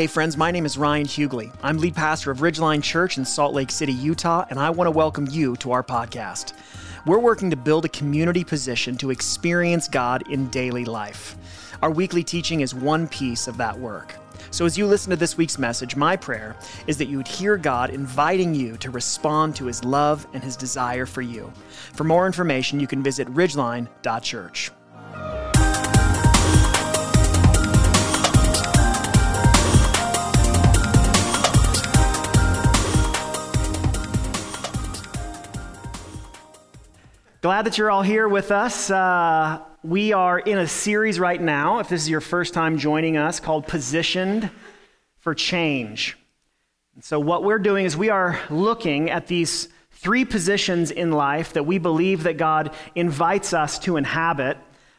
[0.00, 1.54] Hey, friends, my name is Ryan Huguley.
[1.62, 4.90] I'm lead pastor of Ridgeline Church in Salt Lake City, Utah, and I want to
[4.90, 6.54] welcome you to our podcast.
[7.04, 11.36] We're working to build a community position to experience God in daily life.
[11.82, 14.14] Our weekly teaching is one piece of that work.
[14.50, 16.56] So, as you listen to this week's message, my prayer
[16.86, 20.56] is that you would hear God inviting you to respond to his love and his
[20.56, 21.52] desire for you.
[21.92, 24.70] For more information, you can visit ridgeline.church.
[37.42, 38.90] Glad that you're all here with us.
[38.90, 43.16] Uh, we are in a series right now, if this is your first time joining
[43.16, 44.50] us, called Positioned
[45.20, 46.18] for Change.
[46.94, 51.54] And so, what we're doing is we are looking at these three positions in life
[51.54, 54.58] that we believe that God invites us to inhabit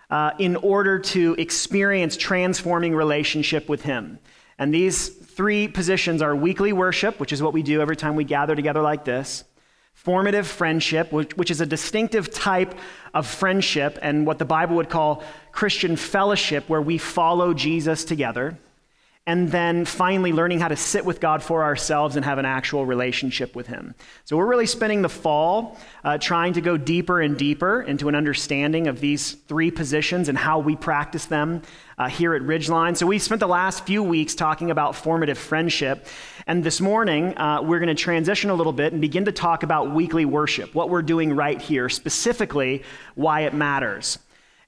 [0.09, 4.17] uh, in order to experience transforming relationship with Him.
[4.57, 8.23] And these three positions are weekly worship, which is what we do every time we
[8.23, 9.43] gather together like this
[10.03, 12.73] formative friendship, which, which, is a distinctive type
[13.13, 18.57] of friendship and what the Bible would call Christian fellowship, where we follow Jesus together.
[19.27, 22.87] And then finally, learning how to sit with God for ourselves and have an actual
[22.87, 23.93] relationship with Him.
[24.25, 28.15] So, we're really spending the fall uh, trying to go deeper and deeper into an
[28.15, 31.61] understanding of these three positions and how we practice them
[31.99, 32.97] uh, here at Ridgeline.
[32.97, 36.07] So, we spent the last few weeks talking about formative friendship.
[36.47, 39.61] And this morning, uh, we're going to transition a little bit and begin to talk
[39.61, 42.81] about weekly worship, what we're doing right here, specifically
[43.13, 44.17] why it matters.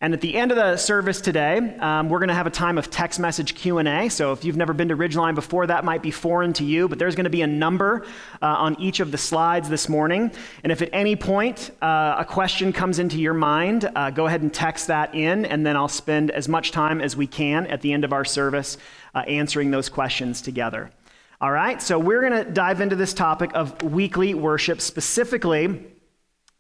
[0.03, 2.77] And at the end of the service today, um, we're going to have a time
[2.77, 4.09] of text message Q&A.
[4.09, 6.99] So if you've never been to Ridgeline before, that might be foreign to you, but
[6.99, 8.05] there's going to be a number
[8.41, 10.29] uh, on each of the slides this morning.
[10.61, 14.41] And if at any point uh, a question comes into your mind, uh, go ahead
[14.41, 17.79] and text that in, and then I'll spend as much time as we can at
[17.79, 18.77] the end of our service
[19.15, 20.91] uh, answering those questions together.
[21.39, 25.93] All right, so we're going to dive into this topic of weekly worship, specifically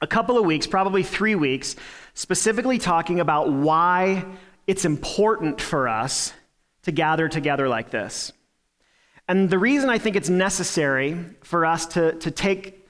[0.03, 1.77] a couple of weeks, probably three weeks,
[2.13, 4.25] specifically talking about why
[4.67, 6.33] it's important for us
[6.83, 8.31] to gather together like this.
[9.27, 12.85] And the reason I think it's necessary for us to, to take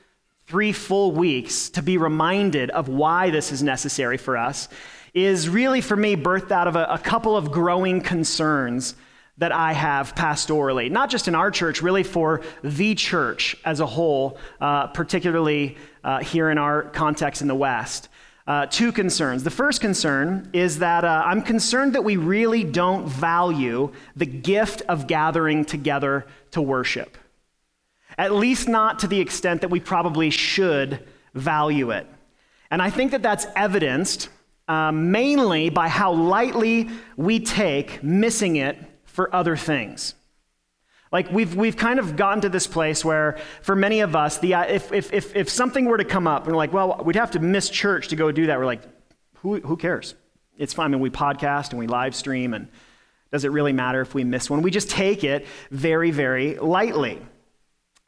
[0.47, 4.67] three full weeks to be reminded of why this is necessary for us
[5.13, 8.95] is really, for me, birthed out of a, a couple of growing concerns
[9.37, 13.85] that I have pastorally, not just in our church, really for the church as a
[13.85, 18.09] whole, uh, particularly uh, here in our context in the West.
[18.45, 19.43] Uh, two concerns.
[19.43, 24.81] The first concern is that uh, I'm concerned that we really don't value the gift
[24.89, 27.17] of gathering together to worship,
[28.17, 32.05] at least not to the extent that we probably should value it.
[32.69, 34.27] And I think that that's evidenced
[34.67, 40.15] uh, mainly by how lightly we take missing it for other things.
[41.13, 44.55] Like we've, we've kind of gotten to this place where, for many of us, the,
[44.55, 47.15] uh, if, if, if, if something were to come up and we're like, well, we'd
[47.15, 48.81] have to miss church to go do that, we're like,
[49.35, 50.15] who, who cares?
[50.57, 50.87] It's fine.
[50.87, 52.67] I mean, we podcast and we live stream, and
[53.31, 54.63] does it really matter if we miss one?
[54.63, 57.21] We just take it very, very lightly.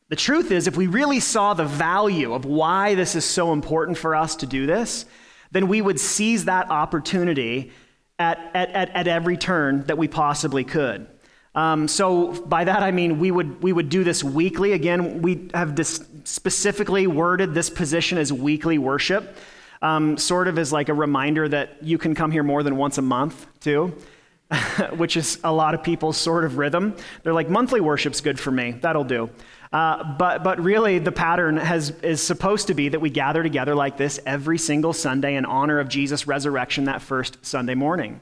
[0.10, 4.00] The truth is, if we really saw the value of why this is so important
[4.00, 5.06] for us to do this,
[5.52, 7.72] then we would seize that opportunity
[8.18, 11.08] at, at, at, at every turn that we possibly could.
[11.56, 14.74] Um, so by that I mean we would we would do this weekly.
[14.74, 15.80] Again, we have
[16.26, 19.38] specifically worded this position as weekly worship,
[19.82, 22.98] um, sort of as like a reminder that you can come here more than once
[22.98, 23.96] a month too,
[24.98, 26.96] which is a lot of people's sort of rhythm.
[27.24, 28.72] They're like monthly worship's good for me.
[28.82, 29.30] That'll do.
[29.76, 33.76] Uh, but, but really, the pattern has, is supposed to be that we gather together
[33.76, 38.22] like this every single Sunday in honor of Jesus' resurrection that first Sunday morning.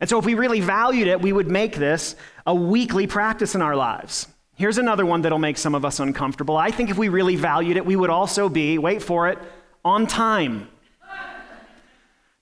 [0.00, 2.14] And so, if we really valued it, we would make this
[2.46, 4.28] a weekly practice in our lives.
[4.54, 6.56] Here's another one that'll make some of us uncomfortable.
[6.56, 9.38] I think if we really valued it, we would also be, wait for it,
[9.84, 10.68] on time.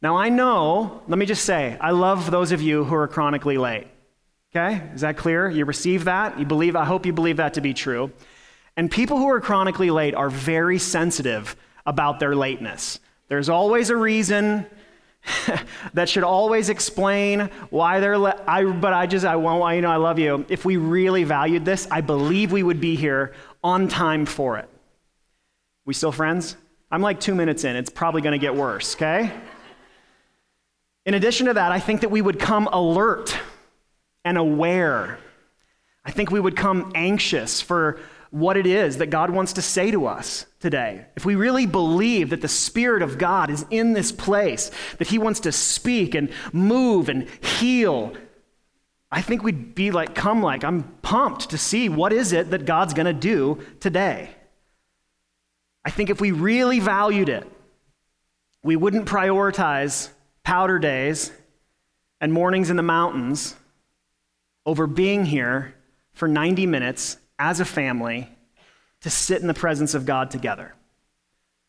[0.03, 3.59] Now, I know, let me just say, I love those of you who are chronically
[3.59, 3.87] late.
[4.55, 4.83] Okay?
[4.95, 5.51] Is that clear?
[5.51, 6.39] You receive that?
[6.39, 8.13] You believe, I hope you believe that to be true.
[8.77, 13.01] And people who are chronically late are very sensitive about their lateness.
[13.29, 14.67] There's always a reason
[15.95, 19.91] that should always explain why they're le- I, but I just I want you know
[19.91, 20.45] I love you.
[20.49, 24.69] If we really valued this, I believe we would be here on time for it.
[25.85, 26.57] We still friends?
[26.91, 27.75] I'm like 2 minutes in.
[27.77, 29.33] It's probably going to get worse, okay?
[31.05, 33.37] In addition to that, I think that we would come alert
[34.25, 35.19] and aware.
[36.05, 38.01] I think we would come anxious for
[38.31, 41.07] what it is that God wants to say to us today.
[41.17, 45.19] If we really believe that the Spirit of God is in this place, that He
[45.19, 48.15] wants to speak and move and heal,
[49.11, 52.67] I think we'd be like, come like, I'm pumped to see what is it that
[52.67, 54.31] God's going to do today.
[55.85, 57.47] I think if we really valued it,
[58.65, 60.11] we wouldn't prioritize
[60.43, 61.31] powder days
[62.21, 63.55] and mornings in the mountains
[64.65, 65.75] over being here
[66.13, 68.29] for 90 minutes as a family
[69.03, 70.75] to sit in the presence of God together.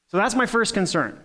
[0.08, 1.24] So that's my first concern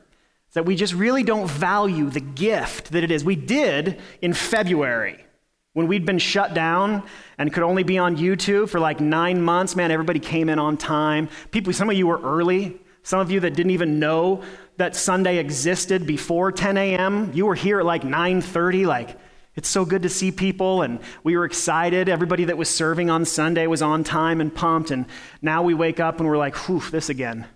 [0.54, 3.24] that we just really don't value the gift that it is.
[3.24, 5.24] We did in February
[5.72, 7.02] when we'd been shut down
[7.38, 9.74] and could only be on YouTube for like nine months.
[9.74, 11.28] Man, everybody came in on time.
[11.50, 12.78] People, some of you were early.
[13.02, 14.42] Some of you that didn't even know
[14.76, 17.32] that Sunday existed before 10 a.m.
[17.32, 18.86] You were here at like 9:30.
[18.86, 19.18] Like,
[19.54, 22.08] it's so good to see people, and we were excited.
[22.08, 24.90] Everybody that was serving on Sunday was on time and pumped.
[24.90, 25.04] And
[25.42, 27.46] now we wake up and we're like, "Whew, this again."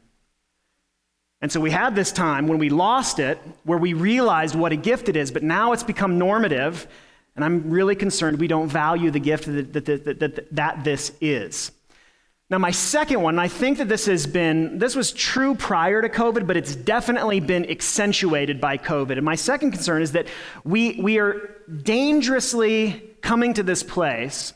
[1.41, 4.77] And so we had this time when we lost it where we realized what a
[4.77, 6.87] gift it is, but now it's become normative,
[7.35, 11.13] and I'm really concerned we don't value the gift that, that, that, that, that this
[11.21, 11.71] is.
[12.49, 16.09] Now, my second one, I think that this has been, this was true prior to
[16.09, 19.13] COVID, but it's definitely been accentuated by COVID.
[19.13, 20.29] And my second concern is that
[20.63, 24.53] we, we are dangerously coming to this place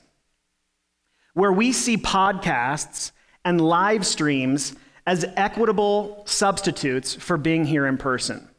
[1.34, 3.10] where we see podcasts
[3.44, 8.49] and live streams as equitable substitutes for being here in person.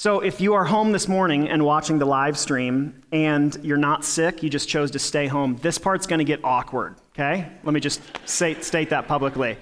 [0.00, 4.04] So, if you are home this morning and watching the live stream and you're not
[4.04, 7.50] sick, you just chose to stay home, this part's going to get awkward, okay?
[7.64, 9.58] Let me just say, state that publicly.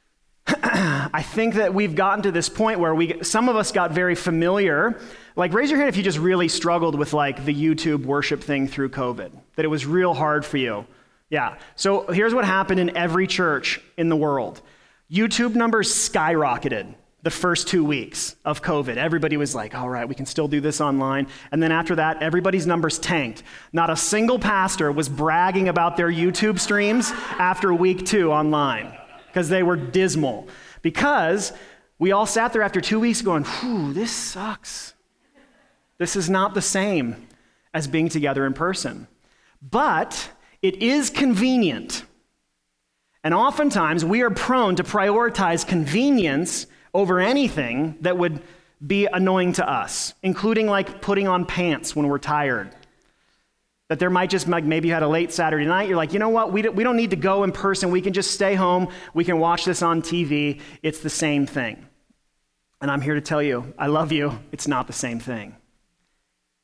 [0.46, 4.14] I think that we've gotten to this point where we, some of us got very
[4.14, 5.00] familiar.
[5.34, 8.68] Like, raise your hand if you just really struggled with like the YouTube worship thing
[8.68, 10.84] through COVID, that it was real hard for you.
[11.30, 11.56] Yeah.
[11.74, 14.60] So, here's what happened in every church in the world
[15.10, 18.98] YouTube numbers skyrocketed the first two weeks of COVID.
[18.98, 21.26] Everybody was like, all right, we can still do this online.
[21.50, 23.42] And then after that, everybody's numbers tanked.
[23.72, 28.96] Not a single pastor was bragging about their YouTube streams after week two online
[29.28, 30.48] because they were dismal.
[30.82, 31.54] Because
[31.98, 34.92] we all sat there after two weeks going, whew, this sucks.
[35.96, 37.26] This is not the same
[37.72, 39.08] as being together in person.
[39.62, 40.30] But
[40.60, 42.04] it is convenient
[43.24, 48.40] and oftentimes we are prone to prioritize convenience over anything that would
[48.84, 52.70] be annoying to us, including like putting on pants when we're tired.
[53.88, 56.18] That there might just, like maybe you had a late Saturday night, you're like, you
[56.18, 58.54] know what, we don't, we don't need to go in person, we can just stay
[58.54, 61.84] home, we can watch this on TV, it's the same thing.
[62.80, 65.56] And I'm here to tell you, I love you, it's not the same thing.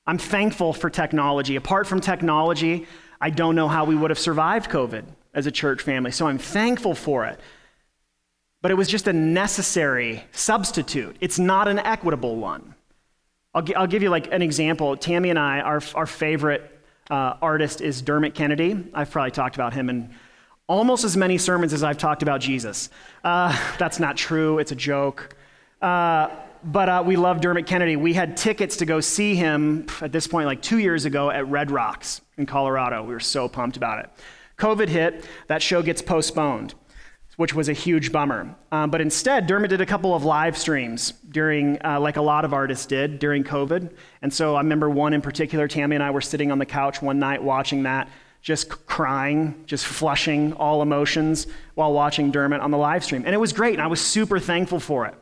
[0.06, 1.56] I'm thankful for technology.
[1.56, 2.86] Apart from technology,
[3.20, 5.04] I don't know how we would have survived COVID
[5.34, 6.10] as a church family.
[6.10, 7.38] So I'm thankful for it.
[8.62, 12.74] But it was just a necessary substitute, it's not an equitable one.
[13.54, 14.96] I'll, g- I'll give you like an example.
[14.96, 16.70] Tammy and I, our, our favorite
[17.10, 18.88] uh, artist is Dermot Kennedy.
[18.94, 20.14] I've probably talked about him in
[20.68, 22.90] almost as many sermons as I've talked about Jesus.
[23.24, 25.34] Uh, that's not true, it's a joke.
[25.82, 26.28] Uh,
[26.62, 27.96] but uh, we love Dermot Kennedy.
[27.96, 31.48] We had tickets to go see him at this point, like two years ago, at
[31.48, 33.02] Red Rocks in Colorado.
[33.02, 34.10] We were so pumped about it.
[34.58, 36.74] COVID hit, that show gets postponed,
[37.40, 38.54] which was a huge bummer.
[38.70, 42.44] Um, but instead, Dermot did a couple of live streams during, uh, like a lot
[42.44, 43.90] of artists did during COVID.
[44.20, 47.00] And so I remember one in particular, Tammy and I were sitting on the couch
[47.00, 48.10] one night watching that,
[48.42, 51.46] just crying, just flushing all emotions
[51.76, 53.22] while watching Dermot on the live stream.
[53.24, 55.14] And it was great, and I was super thankful for it.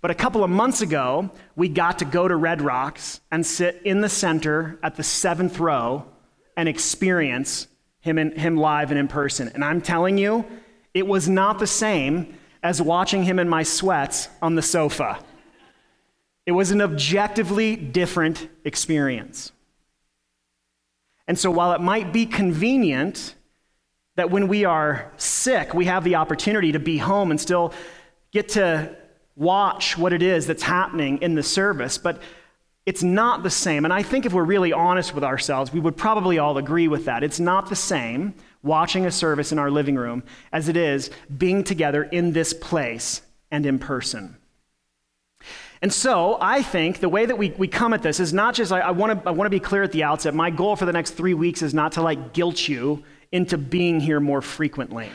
[0.00, 3.82] But a couple of months ago, we got to go to Red Rocks and sit
[3.84, 6.06] in the center at the seventh row
[6.56, 7.68] and experience
[8.00, 9.50] him, in, him live and in person.
[9.52, 10.46] And I'm telling you,
[10.98, 15.18] it was not the same as watching him in my sweats on the sofa.
[16.44, 19.52] It was an objectively different experience.
[21.28, 23.34] And so, while it might be convenient
[24.16, 27.72] that when we are sick, we have the opportunity to be home and still
[28.32, 28.96] get to
[29.36, 32.20] watch what it is that's happening in the service, but
[32.86, 33.84] it's not the same.
[33.84, 37.04] And I think if we're really honest with ourselves, we would probably all agree with
[37.04, 37.22] that.
[37.22, 40.22] It's not the same watching a service in our living room
[40.52, 44.36] as it is being together in this place and in person.
[45.80, 48.72] And so I think the way that we, we come at this is not just,
[48.72, 50.34] I, I want to I wanna be clear at the outset.
[50.34, 54.00] My goal for the next three weeks is not to like guilt you into being
[54.00, 55.10] here more frequently.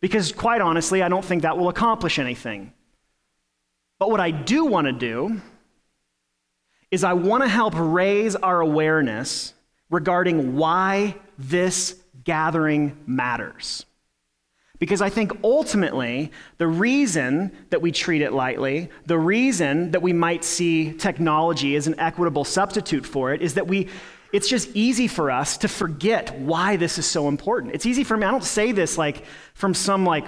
[0.00, 2.72] Because quite honestly, I don't think that will accomplish anything.
[3.98, 5.40] But what I do want to do
[6.90, 9.52] is I want to help raise our awareness
[9.90, 13.86] regarding why this gathering matters.
[14.78, 20.12] Because I think ultimately, the reason that we treat it lightly, the reason that we
[20.12, 23.88] might see technology as an equitable substitute for it, is that we,
[24.32, 27.74] it's just easy for us to forget why this is so important.
[27.74, 28.26] It's easy for me.
[28.26, 30.26] I don't say this like from some like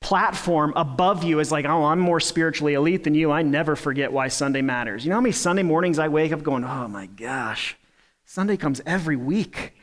[0.00, 3.30] platform above you as like, oh, I'm more spiritually elite than you.
[3.30, 5.04] I never forget why Sunday matters.
[5.04, 7.76] You know how many Sunday mornings I wake up going, oh my gosh,
[8.24, 9.74] Sunday comes every week.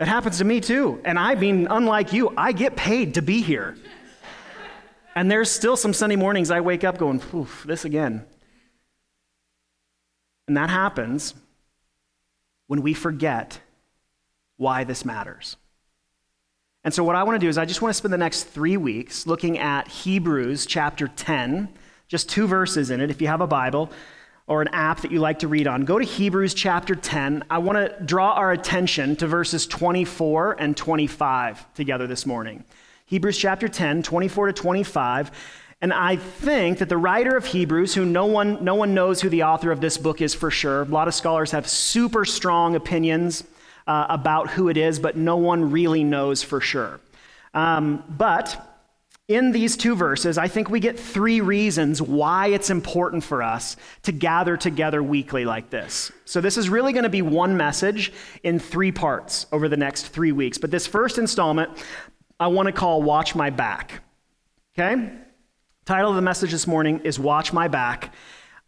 [0.00, 1.00] It happens to me too.
[1.04, 3.76] And I mean, unlike you, I get paid to be here.
[5.14, 8.24] And there's still some Sunday mornings I wake up going, poof, this again.
[10.46, 11.34] And that happens
[12.68, 13.60] when we forget
[14.56, 15.56] why this matters.
[16.84, 18.44] And so, what I want to do is, I just want to spend the next
[18.44, 21.68] three weeks looking at Hebrews chapter 10,
[22.06, 23.10] just two verses in it.
[23.10, 23.90] If you have a Bible
[24.48, 27.44] or an app that you like to read on, go to Hebrews chapter 10.
[27.50, 32.64] I want to draw our attention to verses 24 and 25 together this morning.
[33.04, 35.30] Hebrews chapter 10, 24 to 25.
[35.80, 39.28] And I think that the writer of Hebrews, who no one, no one knows who
[39.28, 42.74] the author of this book is for sure, a lot of scholars have super strong
[42.74, 43.44] opinions
[43.86, 47.00] uh, about who it is, but no one really knows for sure.
[47.54, 48.67] Um, but
[49.28, 53.76] in these two verses, I think we get three reasons why it's important for us
[54.04, 56.10] to gather together weekly like this.
[56.24, 58.10] So, this is really going to be one message
[58.42, 60.56] in three parts over the next three weeks.
[60.56, 61.70] But this first installment,
[62.40, 64.02] I want to call Watch My Back.
[64.78, 65.10] Okay?
[65.84, 68.14] Title of the message this morning is Watch My Back.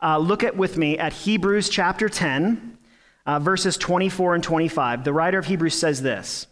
[0.03, 2.77] Uh, look at with me at Hebrews chapter 10,
[3.25, 5.05] uh, verses 24 and 25.
[5.05, 6.49] The writer of Hebrews says this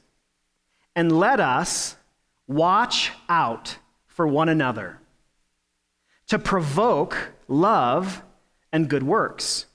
[0.97, 1.97] And let us
[2.47, 3.77] watch out
[4.19, 4.99] for one another
[6.27, 8.21] to provoke love
[8.73, 9.67] and good works.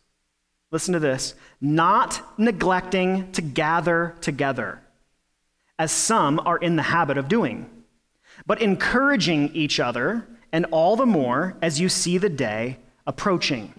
[0.69, 4.81] Listen to this not neglecting to gather together
[5.79, 7.69] as some are in the habit of doing,
[8.45, 13.73] but encouraging each other, and all the more as you see the day approaching.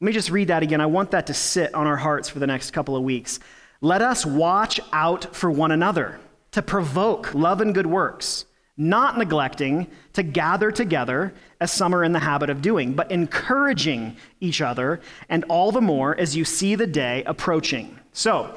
[0.00, 0.80] Let me just read that again.
[0.80, 3.40] I want that to sit on our hearts for the next couple of weeks.
[3.80, 6.20] Let us watch out for one another
[6.52, 8.44] to provoke love and good works,
[8.76, 14.16] not neglecting to gather together as some are in the habit of doing, but encouraging
[14.40, 17.98] each other, and all the more as you see the day approaching.
[18.12, 18.54] So,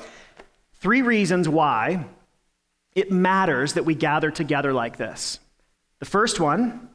[0.75, 2.05] three reasons why
[2.95, 5.39] it matters that we gather together like this.
[5.99, 6.89] The first one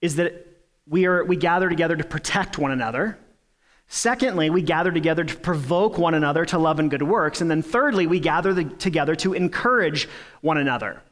[0.00, 0.46] is that
[0.86, 3.18] we, are, we gather together to protect one another.
[3.88, 7.40] Secondly, we gather together to provoke one another to love and good works.
[7.40, 10.08] And then thirdly, we gather the, together to encourage
[10.42, 11.02] one another.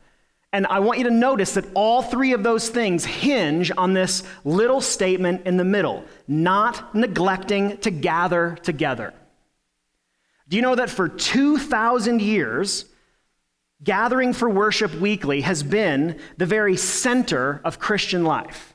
[0.57, 4.23] And I want you to notice that all three of those things hinge on this
[4.43, 9.13] little statement in the middle not neglecting to gather together.
[10.49, 12.87] Do you know that for 2,000 years,
[13.85, 18.73] gathering for worship weekly has been the very center of Christian life.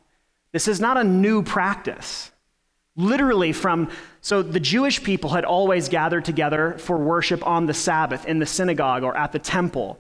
[0.52, 2.30] This is not a new practice.
[2.96, 3.90] Literally, from
[4.22, 8.46] so the Jewish people had always gathered together for worship on the Sabbath in the
[8.46, 10.00] synagogue or at the temple.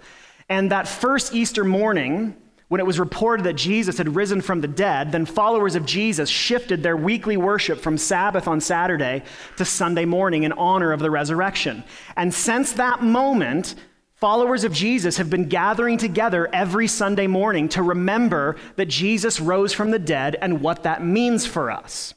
[0.51, 2.35] And that first Easter morning,
[2.67, 6.29] when it was reported that Jesus had risen from the dead, then followers of Jesus
[6.29, 9.23] shifted their weekly worship from Sabbath on Saturday
[9.55, 11.85] to Sunday morning in honor of the resurrection.
[12.17, 13.75] And since that moment,
[14.15, 19.73] Followers of Jesus have been gathering together every Sunday morning to remember that Jesus rose
[19.73, 22.13] from the dead and what that means for us.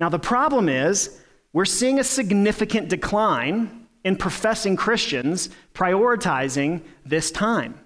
[0.00, 1.20] Now, the problem is
[1.52, 7.80] we're seeing a significant decline in professing Christians prioritizing this time.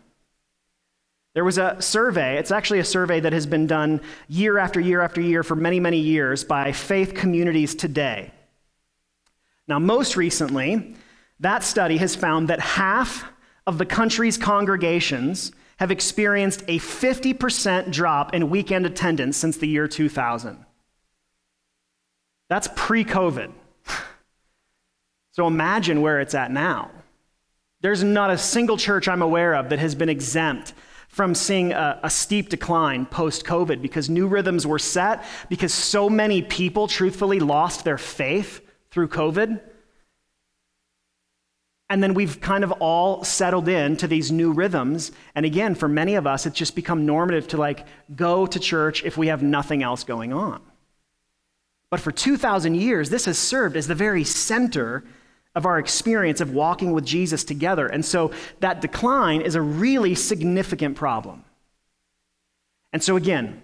[1.35, 5.01] There was a survey, it's actually a survey that has been done year after year
[5.01, 8.33] after year for many, many years by Faith Communities Today.
[9.69, 10.97] Now, most recently,
[11.41, 13.25] that study has found that half
[13.67, 19.87] of the country's congregations have experienced a 50% drop in weekend attendance since the year
[19.87, 20.65] 2000.
[22.49, 23.53] That's pre COVID.
[25.39, 26.91] So imagine where it's at now.
[27.81, 30.75] There's not a single church I'm aware of that has been exempt
[31.07, 36.11] from seeing a, a steep decline post COVID because new rhythms were set, because so
[36.11, 39.61] many people truthfully lost their faith through COVID.
[41.89, 45.13] And then we've kind of all settled in to these new rhythms.
[45.37, 49.05] And again, for many of us, it's just become normative to like go to church
[49.05, 50.61] if we have nothing else going on.
[51.91, 55.05] But for 2,000 years, this has served as the very center
[55.55, 57.87] of our experience of walking with Jesus together.
[57.87, 61.45] And so that decline is a really significant problem.
[62.93, 63.63] And so, again,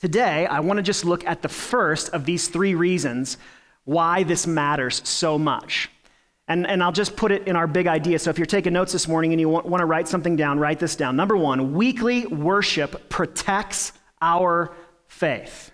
[0.00, 3.36] today I want to just look at the first of these three reasons
[3.84, 5.90] why this matters so much.
[6.48, 8.18] And, and I'll just put it in our big idea.
[8.18, 10.58] So if you're taking notes this morning and you want, want to write something down,
[10.58, 11.16] write this down.
[11.16, 14.74] Number one, weekly worship protects our
[15.08, 15.72] faith.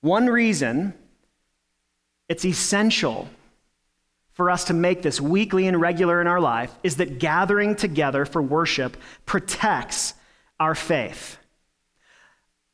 [0.00, 0.94] One reason
[2.28, 3.28] it's essential
[4.36, 8.26] for us to make this weekly and regular in our life is that gathering together
[8.26, 10.12] for worship protects
[10.60, 11.38] our faith.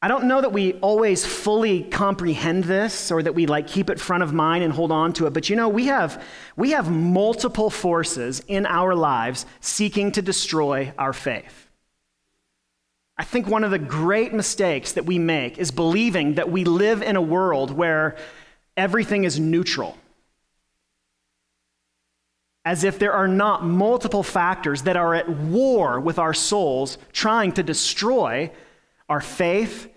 [0.05, 4.01] I don't know that we always fully comprehend this or that we like keep it
[4.01, 6.21] front of mind and hold on to it, but you know, we have
[6.57, 11.69] we have multiple forces in our lives seeking to destroy our faith.
[13.17, 17.03] I think one of the great mistakes that we make is believing that we live
[17.03, 18.17] in a world where
[18.77, 19.97] everything is neutral.
[22.65, 27.53] As if there are not multiple factors that are at war with our souls, trying
[27.53, 28.53] to destroy
[29.09, 29.89] our faith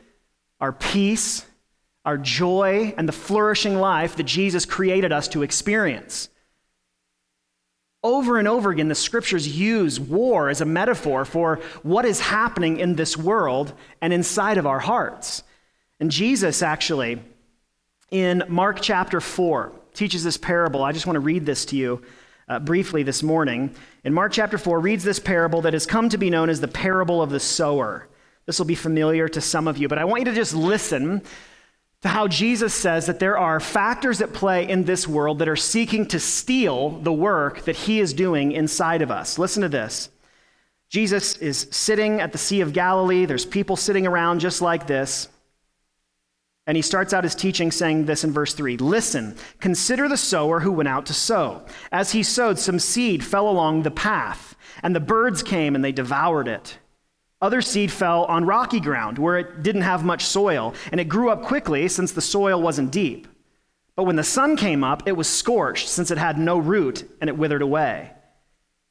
[0.59, 1.45] our peace,
[2.05, 6.29] our joy, and the flourishing life that Jesus created us to experience.
[8.03, 12.79] Over and over again, the scriptures use war as a metaphor for what is happening
[12.79, 15.43] in this world and inside of our hearts.
[15.99, 17.19] And Jesus actually,
[18.11, 20.83] in Mark chapter 4, teaches this parable.
[20.83, 22.03] I just want to read this to you
[22.47, 23.73] uh, briefly this morning.
[24.03, 26.67] In Mark chapter 4, reads this parable that has come to be known as the
[26.67, 28.07] parable of the sower.
[28.45, 31.23] This will be familiar to some of you, but I want you to just listen
[32.01, 35.55] to how Jesus says that there are factors at play in this world that are
[35.55, 39.39] seeking to steal the work that he is doing inside of us.
[39.39, 40.09] Listen to this.
[40.89, 43.25] Jesus is sitting at the Sea of Galilee.
[43.25, 45.29] There's people sitting around just like this.
[46.67, 50.61] And he starts out his teaching saying this in verse 3 Listen, consider the sower
[50.61, 51.65] who went out to sow.
[51.91, 55.91] As he sowed, some seed fell along the path, and the birds came and they
[55.91, 56.79] devoured it.
[57.41, 61.29] Other seed fell on rocky ground where it didn't have much soil, and it grew
[61.29, 63.27] up quickly since the soil wasn't deep.
[63.95, 67.29] But when the sun came up, it was scorched since it had no root, and
[67.29, 68.11] it withered away.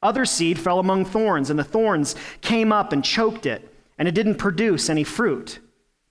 [0.01, 4.15] Other seed fell among thorns, and the thorns came up and choked it, and it
[4.15, 5.59] didn't produce any fruit.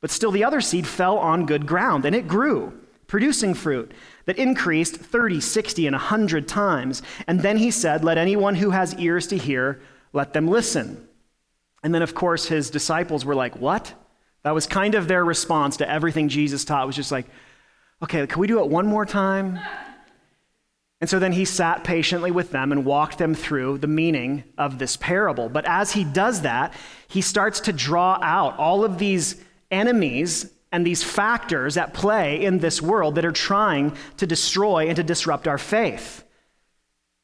[0.04, 3.90] But still, the other seed fell on good ground, and it grew, producing fruit
[4.26, 7.00] that increased 30, 60, and 100 times.
[7.26, 9.80] And then he said, Let anyone who has ears to hear,
[10.12, 11.08] let them listen.
[11.82, 13.94] And then, of course, his disciples were like, What?
[14.42, 17.24] That was kind of their response to everything Jesus taught, was just like,
[18.02, 19.58] Okay, can we do it one more time?
[21.00, 24.78] And so then he sat patiently with them and walked them through the meaning of
[24.78, 25.48] this parable.
[25.48, 26.74] But as he does that,
[27.08, 32.58] he starts to draw out all of these enemies and these factors at play in
[32.58, 36.24] this world that are trying to destroy and to disrupt our faith.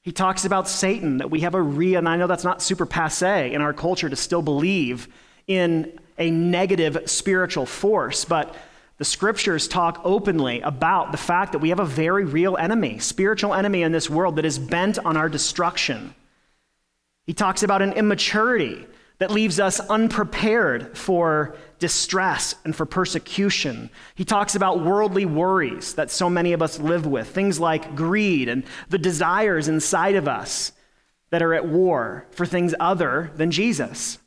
[0.02, 2.86] He talks about Satan, that we have a real, and I know that's not super
[2.86, 5.08] passe in our culture to still believe
[5.46, 8.54] in a negative spiritual force, but
[8.98, 13.52] the scriptures talk openly about the fact that we have a very real enemy, spiritual
[13.52, 16.14] enemy in this world that is bent on our destruction.
[17.24, 18.86] He talks about an immaturity
[19.20, 23.90] that leaves us unprepared for distress and for persecution.
[24.14, 28.48] He talks about worldly worries that so many of us live with, things like greed
[28.48, 30.72] and the desires inside of us
[31.28, 34.18] that are at war for things other than Jesus.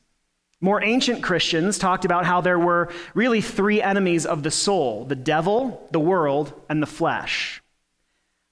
[0.62, 5.16] More ancient Christians talked about how there were really three enemies of the soul the
[5.16, 7.63] devil, the world, and the flesh.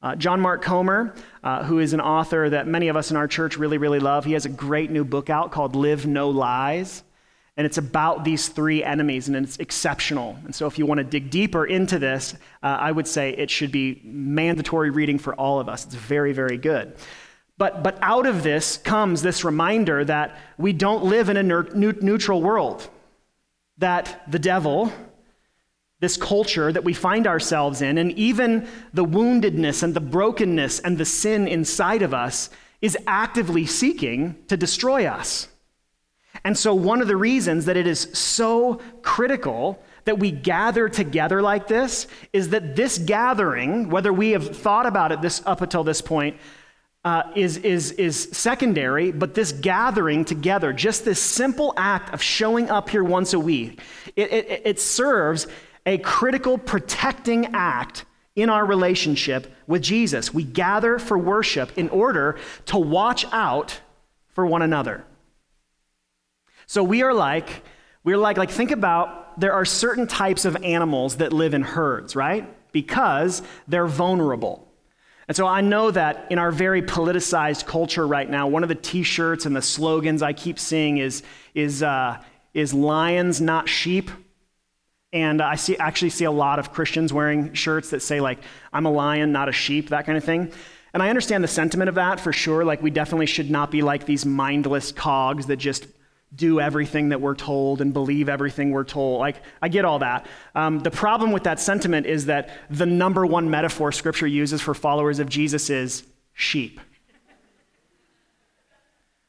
[0.03, 3.27] Uh, John Mark Comer, uh, who is an author that many of us in our
[3.27, 7.03] church really, really love, he has a great new book out called Live No Lies.
[7.57, 10.37] And it's about these three enemies, and it's exceptional.
[10.45, 12.33] And so, if you want to dig deeper into this,
[12.63, 15.85] uh, I would say it should be mandatory reading for all of us.
[15.85, 16.95] It's very, very good.
[17.57, 22.41] But, but out of this comes this reminder that we don't live in a neutral
[22.41, 22.89] world,
[23.77, 24.91] that the devil,
[26.01, 30.97] this culture that we find ourselves in, and even the woundedness and the brokenness and
[30.97, 32.49] the sin inside of us
[32.81, 35.47] is actively seeking to destroy us.
[36.43, 41.39] And so, one of the reasons that it is so critical that we gather together
[41.39, 45.83] like this is that this gathering, whether we have thought about it this up until
[45.83, 46.37] this point,
[47.03, 52.69] uh, is, is, is secondary, but this gathering together, just this simple act of showing
[52.69, 53.79] up here once a week,
[54.15, 55.47] it, it, it serves
[55.85, 60.33] a critical protecting act in our relationship with Jesus.
[60.33, 63.79] We gather for worship in order to watch out
[64.29, 65.03] for one another.
[66.65, 67.63] So we are like,
[68.03, 72.15] we're like, like, think about there are certain types of animals that live in herds,
[72.15, 72.47] right?
[72.71, 74.67] Because they're vulnerable.
[75.27, 78.75] And so I know that in our very politicized culture right now, one of the
[78.75, 82.21] t shirts and the slogans I keep seeing is, is, uh,
[82.53, 84.11] is lions, not sheep.
[85.13, 88.39] And I see, actually see a lot of Christians wearing shirts that say, like,
[88.71, 90.51] I'm a lion, not a sheep, that kind of thing.
[90.93, 92.63] And I understand the sentiment of that for sure.
[92.63, 95.87] Like, we definitely should not be like these mindless cogs that just
[96.33, 99.19] do everything that we're told and believe everything we're told.
[99.19, 100.27] Like, I get all that.
[100.55, 104.73] Um, the problem with that sentiment is that the number one metaphor Scripture uses for
[104.73, 106.79] followers of Jesus is sheep.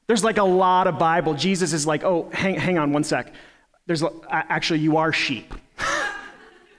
[0.07, 1.35] There's like a lot of Bible.
[1.35, 3.33] Jesus is like, oh, hang, hang on one sec.
[3.87, 5.55] There's actually, you are sheep.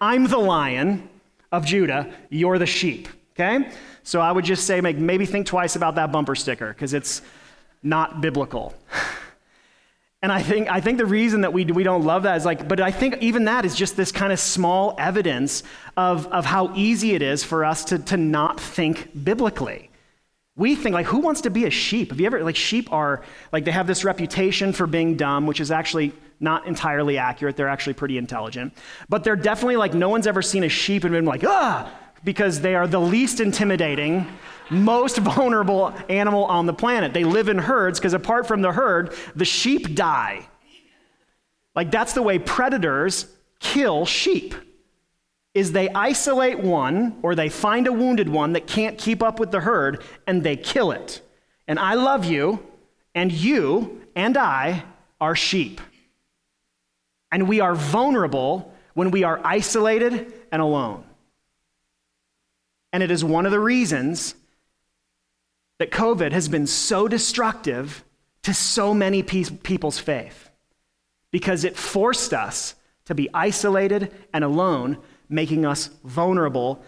[0.03, 1.07] I'm the lion
[1.49, 3.71] of Judah, you're the sheep, okay?
[4.03, 7.21] So I would just say make, maybe think twice about that bumper sticker because it's
[7.81, 8.73] not biblical.
[10.23, 12.65] And I think, I think the reason that we, we don't love that is like,
[12.65, 15.63] but I think even that is just this kind of small evidence
[15.97, 19.89] of, of how easy it is for us to, to not think biblically.
[20.55, 22.11] We think, like, who wants to be a sheep?
[22.11, 25.59] Have you ever, like, sheep are, like, they have this reputation for being dumb, which
[25.59, 27.55] is actually not entirely accurate.
[27.55, 28.73] They're actually pretty intelligent.
[29.09, 31.91] But they're definitely like, no one's ever seen a sheep and been like, ah,
[32.23, 34.27] because they are the least intimidating,
[34.69, 37.13] most vulnerable animal on the planet.
[37.13, 40.47] They live in herds because apart from the herd, the sheep die.
[41.75, 43.27] Like that's the way predators
[43.59, 44.55] kill sheep.
[45.53, 49.51] Is they isolate one or they find a wounded one that can't keep up with
[49.51, 51.21] the herd and they kill it.
[51.67, 52.65] And I love you
[53.13, 54.83] and you and I
[55.21, 55.79] are sheep.
[57.33, 61.03] And we are vulnerable when we are isolated and alone.
[62.93, 64.35] And it is one of the reasons
[65.79, 68.05] that COVID has been so destructive
[68.43, 70.51] to so many people's faith
[71.31, 76.83] because it forced us to be isolated and alone, making us vulnerable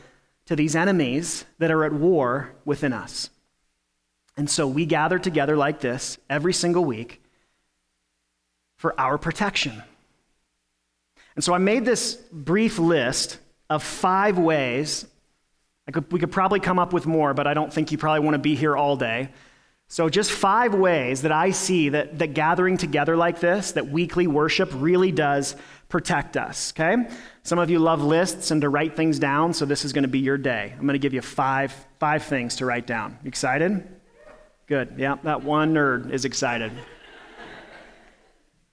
[0.46, 3.32] to these enemies that are at war within us.
[4.38, 7.24] And so we gather together like this every single week
[8.76, 9.82] for our protection.
[11.36, 15.06] And so I made this brief list of five ways
[15.92, 18.34] could, we could probably come up with more, but I don't think you probably want
[18.34, 19.30] to be here all day.
[19.88, 24.26] So, just five ways that I see that, that gathering together like this, that weekly
[24.26, 25.56] worship really does
[25.90, 27.08] protect us, okay?
[27.44, 30.10] Some of you love lists and to write things down, so this is going to
[30.10, 30.74] be your day.
[30.74, 33.20] I'm going to give you five, five things to write down.
[33.24, 33.88] You excited?
[34.66, 34.96] Good.
[34.98, 36.72] Yeah, that one nerd is excited.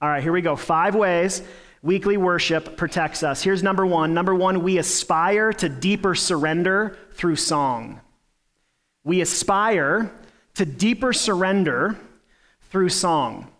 [0.01, 0.57] All right, here we go.
[0.57, 1.43] Five ways
[1.83, 3.43] Weekly worship protects us.
[3.43, 4.15] Here's number one.
[4.15, 8.01] Number one, we aspire to deeper surrender through song.
[9.03, 10.13] We aspire
[10.55, 11.99] to deeper surrender
[12.71, 13.51] through song.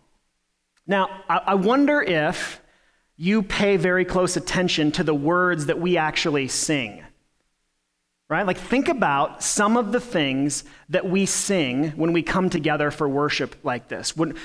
[0.87, 2.61] Now, I wonder if
[3.17, 7.03] you pay very close attention to the words that we actually sing.
[8.29, 8.45] Right?
[8.45, 13.07] Like, think about some of the things that we sing when we come together for
[13.07, 14.15] worship like this.
[14.15, 14.35] When,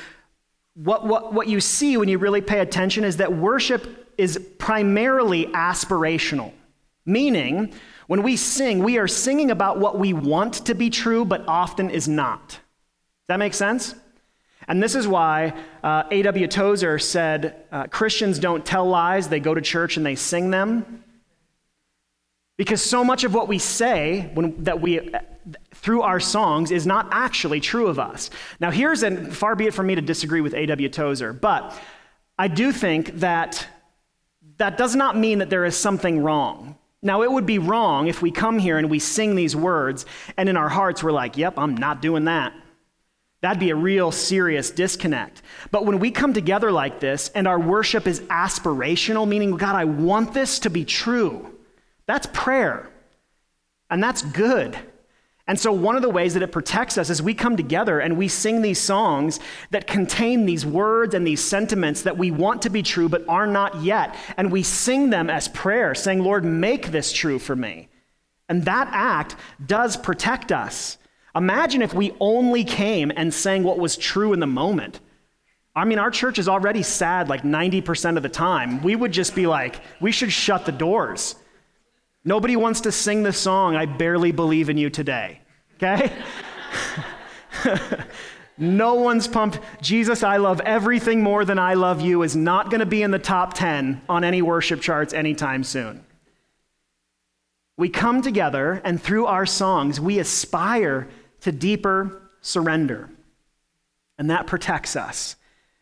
[0.83, 5.47] what, what, what you see when you really pay attention is that worship is primarily
[5.47, 6.53] aspirational,
[7.05, 7.75] meaning
[8.07, 11.91] when we sing, we are singing about what we want to be true, but often
[11.91, 12.51] is not.
[12.51, 12.59] Does
[13.29, 13.95] that make sense?
[14.69, 16.47] And this is why uh, A.W.
[16.47, 21.03] Tozer said uh, Christians don't tell lies, they go to church and they sing them.
[22.59, 25.11] Because so much of what we say when, that we
[25.73, 28.29] through our songs is not actually true of us.
[28.61, 30.89] Now, here's, and far be it from me to disagree with A.W.
[30.91, 31.75] Tozer, but
[32.39, 33.67] I do think that
[34.59, 36.77] that does not mean that there is something wrong.
[37.01, 40.05] Now, it would be wrong if we come here and we sing these words,
[40.37, 42.53] and in our hearts we're like, yep, I'm not doing that.
[43.41, 45.43] That'd be a real serious disconnect.
[45.71, 49.85] But when we come together like this and our worship is aspirational, meaning, God, I
[49.85, 51.57] want this to be true,
[52.09, 52.91] that's prayer.
[53.91, 54.77] And that's good.
[55.47, 58.19] And so, one of the ways that it protects us is we come together and
[58.19, 59.41] we sing these songs
[59.71, 63.47] that contain these words and these sentiments that we want to be true but are
[63.47, 64.15] not yet.
[64.37, 67.89] And we sing them as prayer, saying, Lord, make this true for me.
[68.51, 70.99] And that act does protect us.
[71.35, 75.01] Imagine if we only came and sang what was true in the moment.
[75.75, 78.83] I mean, our church is already sad like 90% of the time.
[78.83, 81.37] We would just be like, we should shut the doors.
[82.29, 85.41] Nobody wants to sing the song, I barely believe in you today.
[85.77, 86.13] Okay?
[88.59, 89.61] no one's pumped.
[89.81, 93.13] Jesus, I love everything more than I love you is not going to be in
[93.13, 96.05] the top 10 on any worship charts anytime soon.
[97.79, 101.09] We come together, and through our songs, we aspire
[101.41, 103.09] to deeper surrender.
[104.19, 105.37] And that protects us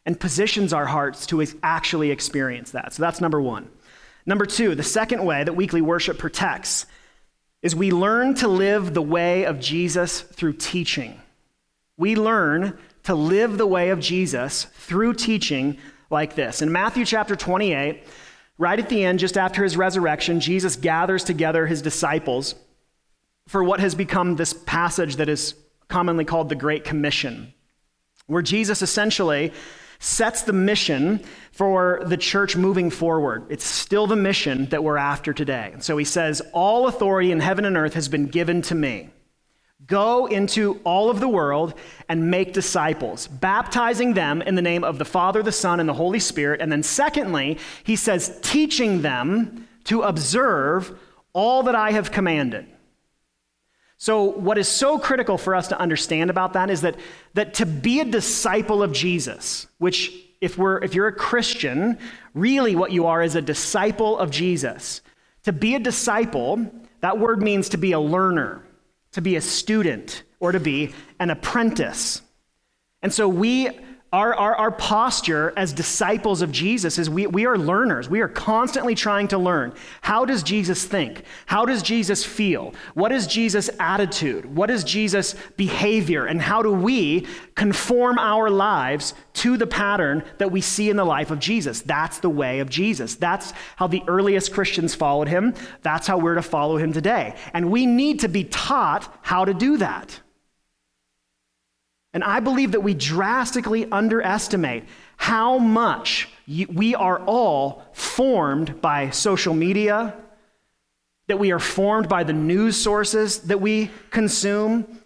[0.04, 2.92] and positions our hearts to actually experience that.
[2.92, 3.68] So that's number one.
[4.26, 6.84] Number two, the second way that weekly worship protects
[7.62, 11.20] is we learn to live the way of Jesus through teaching.
[11.96, 15.78] We learn to live the way of Jesus through teaching
[16.10, 16.60] like this.
[16.60, 18.02] In Matthew chapter 28,
[18.58, 22.56] right at the end, just after his resurrection, Jesus gathers together his disciples
[23.46, 25.54] for what has become this passage that is
[25.88, 27.54] commonly called the Great Commission,
[28.26, 29.52] where Jesus essentially
[29.98, 31.20] sets the mission
[31.52, 33.46] for the church moving forward.
[33.48, 35.74] It's still the mission that we're after today.
[35.80, 39.11] So he says, All authority in heaven and earth has been given to me.
[39.87, 41.74] Go into all of the world
[42.09, 45.94] and make disciples, baptizing them in the name of the Father, the Son, and the
[45.94, 46.61] Holy Spirit.
[46.61, 50.98] And then, secondly, he says, teaching them to observe
[51.32, 52.66] all that I have commanded.
[53.98, 56.96] So, what is so critical for us to understand about that is that,
[57.35, 61.98] that to be a disciple of Jesus, which, if, we're, if you're a Christian,
[62.35, 65.00] really what you are is a disciple of Jesus.
[65.44, 68.62] To be a disciple, that word means to be a learner
[69.16, 72.20] to be a student or to be an apprentice.
[73.00, 73.70] And so we
[74.16, 78.09] our, our, our, posture as disciples of Jesus is we, we are learners.
[78.09, 79.74] We are constantly trying to learn.
[80.00, 81.22] How does Jesus think?
[81.44, 82.72] How does Jesus feel?
[82.94, 84.46] What is Jesus' attitude?
[84.46, 86.24] What is Jesus' behavior?
[86.24, 87.26] And how do we
[87.57, 91.83] conform our lives to the pattern that we see in the life of Jesus?
[91.83, 93.16] That's the way of Jesus.
[93.16, 95.52] That's how the earliest Christians followed him.
[95.83, 97.37] That's how we're to follow him today.
[97.52, 100.20] And we need to be taught how to do that.
[102.16, 104.85] And I believe that we drastically underestimate
[105.18, 110.16] how much we are all formed by social media,
[111.26, 115.02] that we are formed by the news sources that we consume,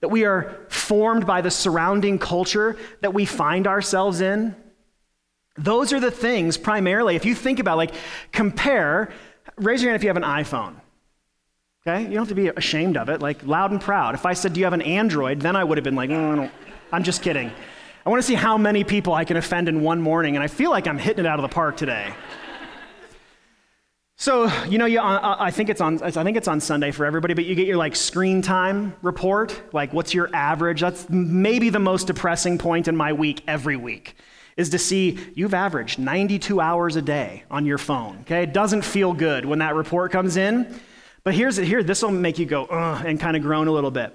[0.00, 4.56] that we are formed by the surrounding culture that we find ourselves in.
[5.58, 7.92] Those are the things primarily, if you think about like
[8.32, 9.12] compare,
[9.56, 10.76] raise your hand if you have an iPhone.
[11.86, 12.02] Okay?
[12.04, 14.14] You don't have to be ashamed of it, like loud and proud.
[14.14, 15.40] If I said, Do you have an Android?
[15.40, 16.50] then I would have been like, don't.
[16.90, 17.50] I'm just kidding.
[18.06, 20.46] I want to see how many people I can offend in one morning, and I
[20.46, 22.14] feel like I'm hitting it out of the park today.
[24.16, 27.04] So, you know, you, uh, I, think it's on, I think it's on Sunday for
[27.04, 29.60] everybody, but you get your like screen time report.
[29.74, 30.80] Like, what's your average?
[30.80, 34.16] That's maybe the most depressing point in my week every week
[34.56, 38.18] is to see you've averaged 92 hours a day on your phone.
[38.20, 40.80] Okay, it doesn't feel good when that report comes in.
[41.24, 43.90] But here's here, this will make you go, Ugh, and kind of groan a little
[43.90, 44.14] bit.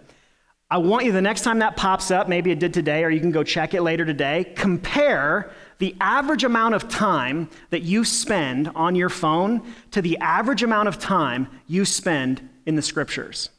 [0.72, 3.20] I want you the next time that pops up, maybe it did today, or you
[3.20, 8.68] can go check it later today, compare the average amount of time that you spend
[8.76, 13.50] on your phone to the average amount of time you spend in the scriptures.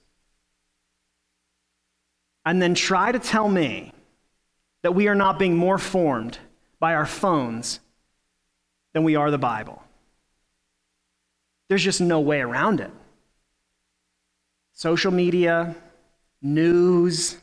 [2.47, 3.93] And then try to tell me
[4.83, 6.39] that we are not being more formed
[6.79, 7.81] by our phones
[8.93, 9.83] than we are the Bible.
[11.69, 12.91] There's just no way around it
[14.81, 15.77] social media,
[16.41, 17.37] news,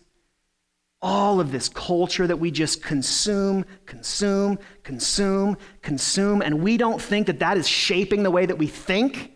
[1.04, 7.28] all of this culture that we just consume, consume, consume, consume, and we don't think
[7.28, 9.34] that that is shaping the way that we think,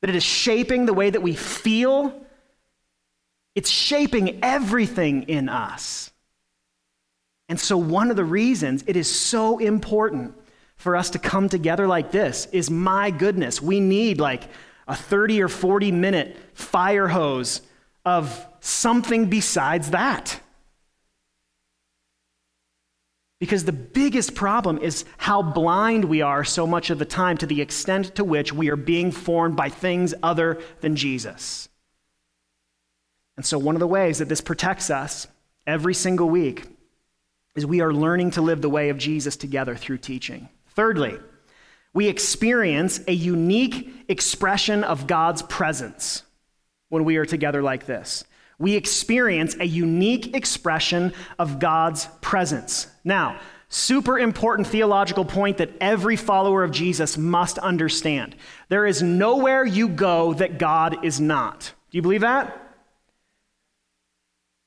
[0.00, 2.18] that it is shaping the way that we feel.
[3.54, 6.10] It's shaping everything in us.
[7.50, 10.34] And so, one of the reasons it is so important
[10.76, 14.44] for us to come together like this is my goodness, we need like
[14.92, 17.62] a 30 or 40 minute fire hose
[18.04, 20.38] of something besides that.
[23.40, 27.46] Because the biggest problem is how blind we are so much of the time to
[27.46, 31.70] the extent to which we are being formed by things other than Jesus.
[33.38, 35.26] And so, one of the ways that this protects us
[35.66, 36.66] every single week
[37.54, 40.50] is we are learning to live the way of Jesus together through teaching.
[40.74, 41.18] Thirdly,
[41.94, 46.22] we experience a unique expression of God's presence
[46.88, 48.24] when we are together like this.
[48.58, 52.86] We experience a unique expression of God's presence.
[53.02, 58.36] Now, super important theological point that every follower of Jesus must understand.
[58.68, 61.72] There is nowhere you go that God is not.
[61.90, 62.58] Do you believe that?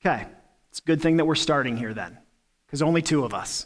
[0.05, 0.25] Okay,
[0.69, 2.17] it's a good thing that we're starting here then,
[2.65, 3.65] because only two of us.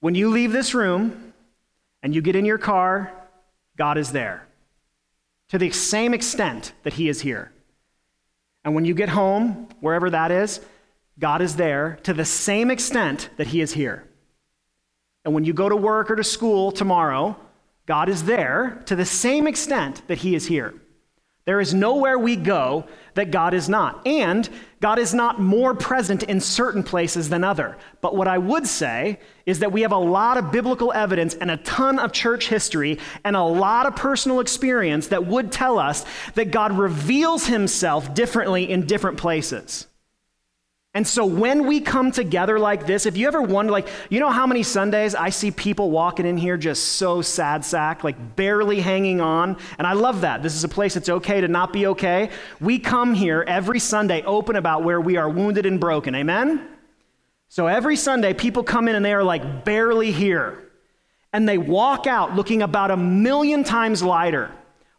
[0.00, 1.29] When you leave this room,
[2.02, 3.12] and you get in your car,
[3.76, 4.46] God is there
[5.48, 7.52] to the same extent that He is here.
[8.64, 10.60] And when you get home, wherever that is,
[11.18, 14.04] God is there to the same extent that He is here.
[15.24, 17.36] And when you go to work or to school tomorrow,
[17.86, 20.74] God is there to the same extent that He is here.
[21.46, 24.06] There is nowhere we go that God is not.
[24.06, 24.48] And
[24.80, 27.76] God is not more present in certain places than other.
[28.00, 31.50] But what I would say is that we have a lot of biblical evidence and
[31.50, 36.04] a ton of church history and a lot of personal experience that would tell us
[36.34, 39.86] that God reveals himself differently in different places.
[40.92, 44.30] And so when we come together like this, if you ever wonder, like, you know
[44.30, 48.80] how many Sundays I see people walking in here just so sad sack, like barely
[48.80, 49.56] hanging on?
[49.78, 50.42] And I love that.
[50.42, 52.30] This is a place it's okay to not be okay.
[52.60, 56.16] We come here every Sunday open about where we are wounded and broken.
[56.16, 56.66] Amen?
[57.48, 60.70] So every Sunday, people come in and they are like barely here.
[61.32, 64.50] And they walk out looking about a million times lighter,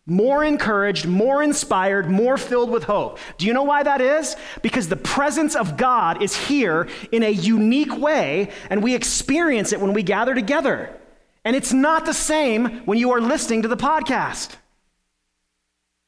[0.05, 3.19] more encouraged, more inspired, more filled with hope.
[3.37, 4.35] Do you know why that is?
[4.61, 9.79] Because the presence of God is here in a unique way, and we experience it
[9.79, 10.97] when we gather together.
[11.45, 14.55] And it's not the same when you are listening to the podcast.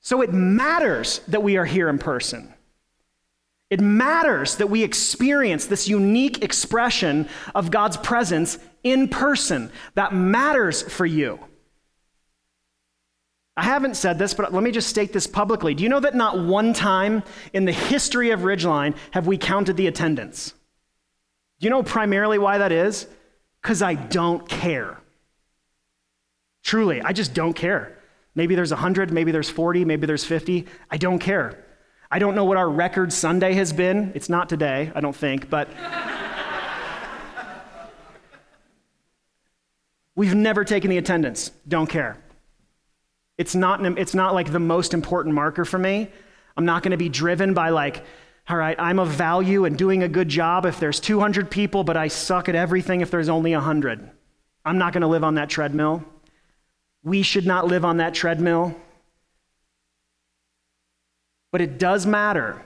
[0.02, 2.54] So it matters that we are here in person.
[3.70, 9.72] It matters that we experience this unique expression of God's presence in person.
[9.96, 11.40] That matters for you.
[13.56, 15.76] I haven't said this, but let me just state this publicly.
[15.76, 17.22] Do you know that not one time
[17.54, 20.54] in the history of Ridgeline have we counted the attendance?
[21.60, 23.08] Do you know primarily why that is?
[23.62, 24.98] Because I don't care.
[26.64, 27.98] Truly, I just don't care.
[28.34, 30.66] Maybe there's 100, maybe there's 40, maybe there's 50.
[30.90, 31.64] I don't care.
[32.10, 34.12] I don't know what our record Sunday has been.
[34.16, 35.70] It's not today, I don't think, but
[40.16, 41.52] we've never taken the attendance.
[41.68, 42.18] Don't care.
[43.38, 46.10] It's not, it's not like the most important marker for me.
[46.56, 48.04] I'm not going to be driven by like,
[48.48, 51.98] all right, I'm of value and doing a good job if there's 200 people, but
[51.98, 54.10] I suck at everything if there's only 100.
[54.66, 56.04] I'm not going to live on that treadmill.
[57.04, 58.76] We should not live on that treadmill.
[61.52, 62.64] But it does matter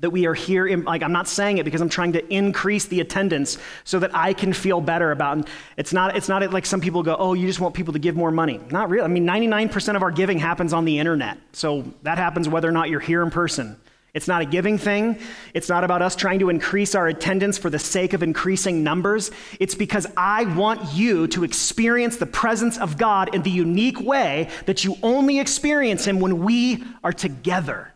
[0.00, 2.86] that we are here in, like i'm not saying it because i'm trying to increase
[2.86, 6.66] the attendance so that i can feel better about it it's not it's not like
[6.66, 8.60] some people go oh you just want people to give more money.
[8.70, 11.38] Not real i mean 99% of our giving happens on the internet.
[11.52, 13.80] So that happens whether or not you're here in person.
[14.14, 15.18] It's not a giving thing.
[15.54, 19.30] It's not about us trying to increase our attendance for the sake of increasing numbers.
[19.60, 24.50] It's because i want you to experience the presence of god in the unique way
[24.66, 27.92] that you only experience him when we are together.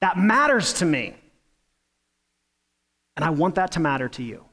[0.00, 1.14] That matters to me.
[3.20, 4.46] And I want that to matter to you.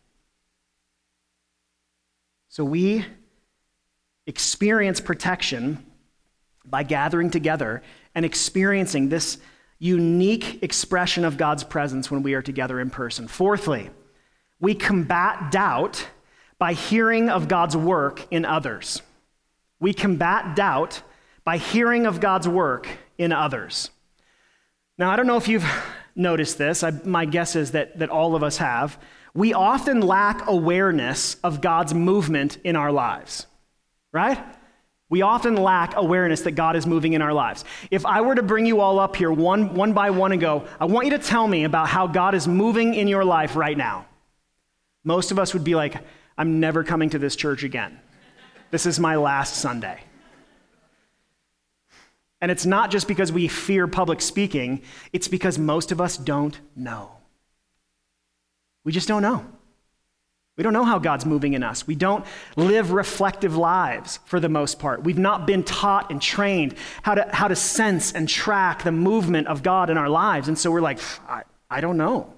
[2.49, 3.05] So we
[4.25, 5.85] experience protection
[6.65, 7.81] by gathering together
[8.13, 9.37] and experiencing this
[9.79, 13.29] unique expression of God's presence when we are together in person.
[13.29, 13.89] Fourthly,
[14.59, 16.05] we combat doubt
[16.59, 19.01] by hearing of God's work in others.
[19.79, 21.03] We combat doubt
[21.45, 23.91] by hearing of God's work in others.
[24.97, 25.63] Now, I don't know if you've
[26.17, 26.83] noticed this.
[26.83, 28.99] I, my guess is that, that all of us have.
[29.33, 33.45] We often lack awareness of God's movement in our lives,
[34.11, 34.43] right?
[35.09, 37.63] We often lack awareness that God is moving in our lives.
[37.91, 40.67] If I were to bring you all up here one, one by one and go,
[40.79, 43.77] I want you to tell me about how God is moving in your life right
[43.77, 44.05] now,
[45.03, 45.95] most of us would be like,
[46.37, 47.99] I'm never coming to this church again.
[48.69, 50.01] This is my last Sunday.
[52.39, 56.59] And it's not just because we fear public speaking, it's because most of us don't
[56.75, 57.11] know.
[58.83, 59.45] We just don't know.
[60.55, 61.85] We don't know how God's moving in us.
[61.85, 65.03] We don't live reflective lives for the most part.
[65.03, 69.47] We've not been taught and trained how to, how to sense and track the movement
[69.47, 70.47] of God in our lives.
[70.47, 72.33] And so we're like, I, I don't know.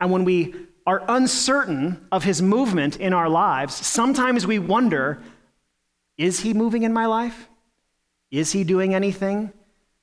[0.00, 0.54] And when we
[0.86, 5.20] are uncertain of his movement in our lives, sometimes we wonder,
[6.16, 7.50] is he moving in my life?
[8.30, 9.52] Is he doing anything?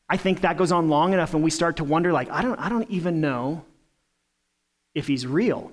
[0.09, 2.59] I think that goes on long enough and we start to wonder like I don't
[2.59, 3.65] I don't even know
[4.93, 5.71] if he's real.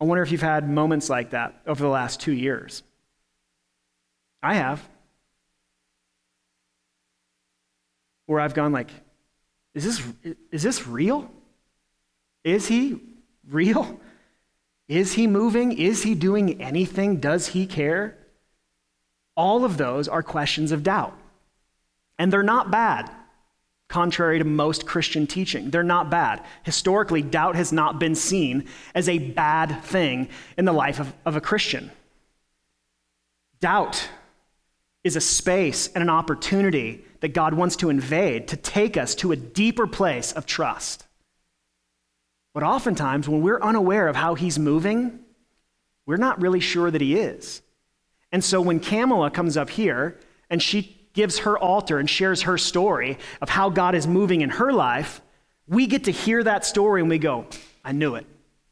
[0.00, 2.82] I wonder if you've had moments like that over the last 2 years.
[4.42, 4.86] I have.
[8.26, 8.90] Where I've gone like
[9.74, 10.02] is this
[10.50, 11.30] is this real?
[12.44, 13.00] Is he
[13.48, 14.00] real?
[14.88, 15.72] Is he moving?
[15.72, 17.18] Is he doing anything?
[17.18, 18.18] Does he care?
[19.36, 21.16] All of those are questions of doubt.
[22.18, 23.10] And they're not bad,
[23.88, 25.70] contrary to most Christian teaching.
[25.70, 26.44] They're not bad.
[26.62, 31.36] Historically, doubt has not been seen as a bad thing in the life of, of
[31.36, 31.90] a Christian.
[33.60, 34.08] Doubt
[35.04, 39.32] is a space and an opportunity that God wants to invade to take us to
[39.32, 41.06] a deeper place of trust.
[42.54, 45.20] But oftentimes, when we're unaware of how He's moving,
[46.06, 47.62] we're not really sure that He is.
[48.32, 50.18] And so when Kamala comes up here
[50.50, 54.50] and she gives her altar and shares her story of how God is moving in
[54.50, 55.20] her life,
[55.68, 57.46] we get to hear that story and we go,
[57.84, 58.26] I knew it.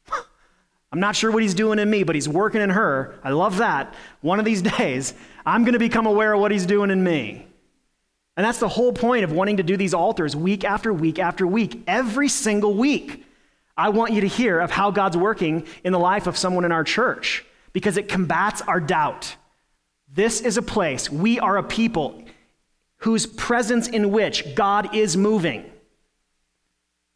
[0.91, 3.19] I'm not sure what he's doing in me, but he's working in her.
[3.23, 3.93] I love that.
[4.21, 5.13] One of these days,
[5.45, 7.45] I'm going to become aware of what he's doing in me.
[8.37, 11.45] And that's the whole point of wanting to do these altars week after week after
[11.45, 13.25] week, every single week.
[13.77, 16.71] I want you to hear of how God's working in the life of someone in
[16.71, 19.35] our church because it combats our doubt.
[20.13, 22.21] This is a place, we are a people
[22.97, 25.71] whose presence in which God is moving.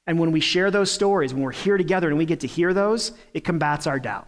[0.07, 2.73] And when we share those stories, when we're here together and we get to hear
[2.73, 4.27] those, it combats our doubt.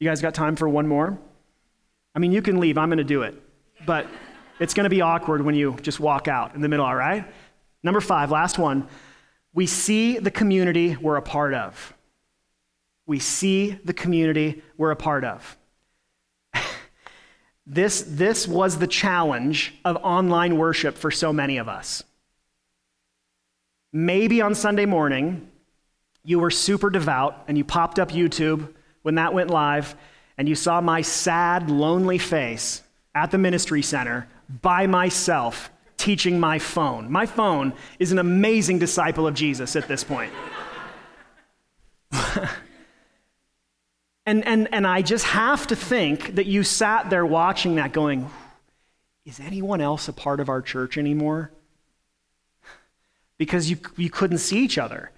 [0.00, 1.18] You guys got time for one more?
[2.14, 2.78] I mean, you can leave.
[2.78, 3.40] I'm going to do it.
[3.84, 4.06] But
[4.58, 7.26] it's going to be awkward when you just walk out in the middle, all right?
[7.82, 8.88] Number five, last one.
[9.52, 11.94] We see the community we're a part of.
[13.06, 15.57] We see the community we're a part of.
[17.68, 22.02] This, this was the challenge of online worship for so many of us.
[23.92, 25.50] Maybe on Sunday morning,
[26.24, 29.94] you were super devout and you popped up YouTube when that went live
[30.38, 32.82] and you saw my sad, lonely face
[33.14, 34.26] at the ministry center
[34.62, 37.10] by myself teaching my phone.
[37.12, 40.32] My phone is an amazing disciple of Jesus at this point.
[44.28, 48.28] and, and, and I just have to think that you sat there watching that going,
[49.24, 51.50] is anyone else a part of our church anymore?
[53.38, 55.12] Because you, you couldn't see each other.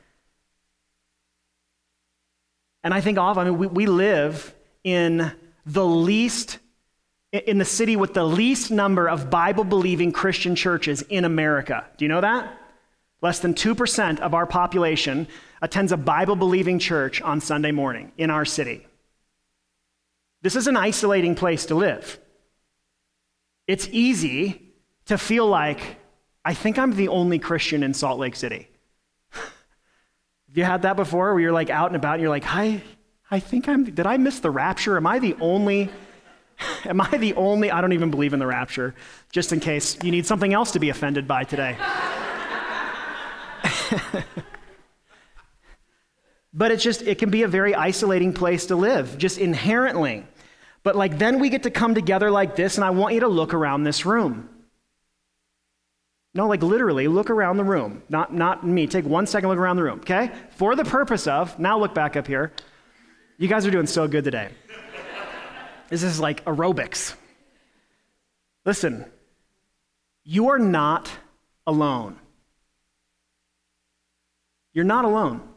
[2.85, 4.55] And I think often, I mean, we, we live
[4.85, 5.33] in
[5.67, 6.59] the least
[7.33, 11.85] in the city with the least number of Bible believing Christian churches in America.
[11.97, 12.61] Do you know that?
[13.23, 15.27] Less than 2% of our population
[15.63, 18.87] attends a Bible believing church on Sunday morning in our city.
[20.43, 22.19] This is an isolating place to live.
[23.67, 24.73] It's easy
[25.07, 25.81] to feel like,
[26.45, 28.69] I think I'm the only Christian in Salt Lake City.
[29.33, 32.83] Have you had that before where you're like out and about and you're like, I,
[33.31, 34.97] I think I'm, did I miss the rapture?
[34.97, 35.91] Am I the only
[36.85, 37.71] Am I the only?
[37.71, 38.95] I don't even believe in the rapture,
[39.33, 41.77] just in case you need something else to be offended by today.
[46.53, 50.27] but it's just, it can be a very isolating place to live, just inherently.
[50.83, 53.29] But like then we get to come together like this, and I want you to
[53.29, 54.49] look around this room.
[56.33, 58.03] No, like literally, look around the room.
[58.09, 58.87] Not, not me.
[58.87, 60.31] Take one second, look around the room, okay?
[60.57, 62.53] For the purpose of, now look back up here.
[63.37, 64.51] You guys are doing so good today.
[65.89, 67.15] This is like aerobics.
[68.65, 69.07] Listen,
[70.25, 71.11] you are not
[71.67, 72.17] alone.
[74.73, 75.50] You're not alone.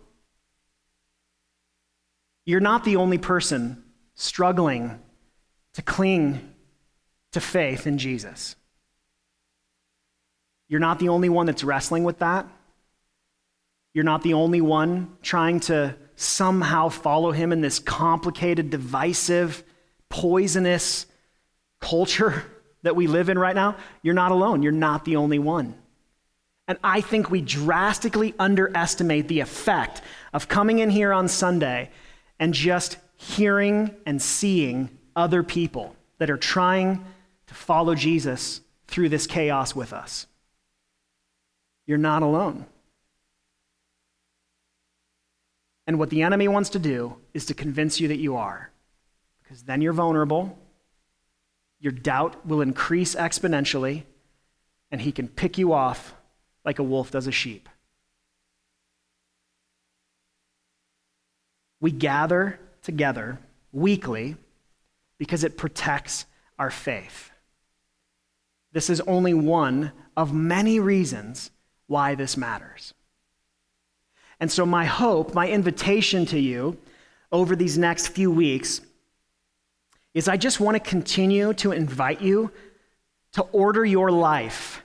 [2.45, 3.83] You're not the only person
[4.15, 4.99] struggling
[5.73, 6.53] to cling
[7.31, 8.55] to faith in Jesus.
[10.67, 12.47] You're not the only one that's wrestling with that.
[13.93, 19.63] You're not the only one trying to somehow follow him in this complicated, divisive,
[20.09, 21.05] poisonous
[21.79, 22.43] culture
[22.83, 24.61] that we live in right now, you're not alone.
[24.61, 25.75] You're not the only one.
[26.67, 30.01] And I think we drastically underestimate the effect
[30.33, 31.89] of coming in here on Sunday
[32.39, 37.03] and just hearing and seeing other people that are trying
[37.47, 40.27] to follow Jesus through this chaos with us.
[41.85, 42.65] You're not alone.
[45.85, 48.71] And what the enemy wants to do is to convince you that you are
[49.41, 50.57] because then you're vulnerable.
[51.79, 54.03] Your doubt will increase exponentially,
[54.89, 56.15] and he can pick you off
[56.63, 57.67] like a wolf does a sheep.
[61.83, 63.39] We gather together
[63.73, 64.37] weekly
[65.17, 66.25] because it protects
[66.57, 67.29] our faith.
[68.71, 71.51] This is only one of many reasons
[71.87, 72.93] why this matters.
[74.39, 76.77] And so, my hope, my invitation to you
[77.33, 78.79] over these next few weeks
[80.13, 82.49] is I just want to continue to invite you
[83.33, 84.81] to order your life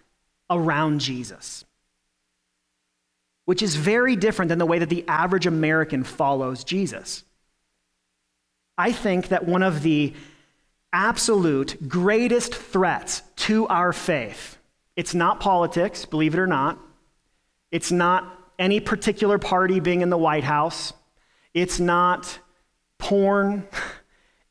[0.50, 1.64] around Jesus,
[3.48, 7.24] which is very different than the way that the average American follows Jesus.
[8.76, 10.12] I think that one of the
[10.92, 14.58] absolute greatest threats to our faith,
[14.96, 16.78] it's not politics, believe it or not.
[17.70, 20.92] It's not any particular party being in the White House.
[21.54, 22.38] It's not
[22.98, 23.66] porn.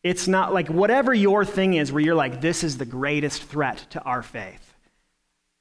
[0.04, 3.88] It's not like whatever your thing is where you're like, this is the greatest threat
[3.90, 4.67] to our faith.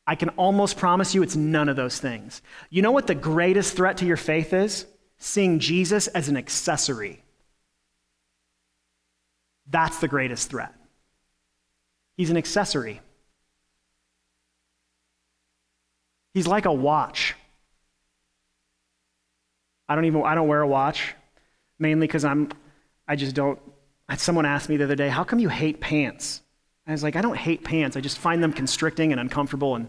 [0.06, 2.42] I can almost promise you it's none of those things.
[2.70, 4.86] You know what the greatest threat to your faith is?
[5.18, 7.22] Seeing Jesus as an accessory.
[9.68, 10.72] That's the greatest threat.
[12.16, 13.00] He's an accessory.
[16.34, 17.34] He's like a watch.
[19.88, 21.14] I don't even I don't wear a watch
[21.78, 22.50] mainly cuz I'm
[23.08, 23.58] I just don't
[24.14, 26.42] Someone asked me the other day, How come you hate pants?
[26.86, 27.96] I was like, I don't hate pants.
[27.96, 29.74] I just find them constricting and uncomfortable.
[29.74, 29.88] And,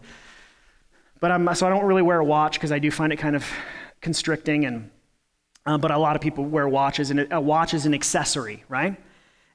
[1.20, 3.36] but I'm, so I don't really wear a watch because I do find it kind
[3.36, 3.46] of
[4.02, 4.66] constricting.
[4.66, 4.90] And,
[5.66, 8.96] uh, but a lot of people wear watches, and a watch is an accessory, right?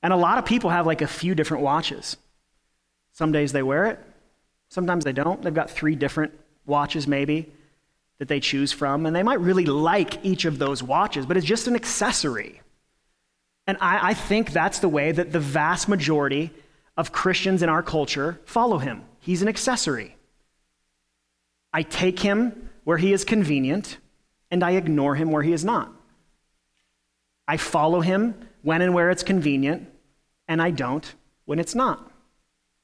[0.03, 2.16] And a lot of people have like a few different watches.
[3.12, 3.99] Some days they wear it,
[4.68, 5.43] sometimes they don't.
[5.43, 6.32] They've got three different
[6.64, 7.53] watches, maybe.
[8.22, 11.45] that they choose from, and they might really like each of those watches, but it's
[11.45, 12.61] just an accessory.
[13.66, 16.53] And I, I think that's the way that the vast majority
[16.97, 19.03] of Christians in our culture follow him.
[19.20, 20.16] He's an accessory.
[21.72, 23.99] I take him where he is convenient,
[24.51, 25.93] and I ignore him where he is not.
[27.49, 29.88] I follow him when and where it's convenient,
[30.49, 31.14] and I don't
[31.45, 32.11] when it's not.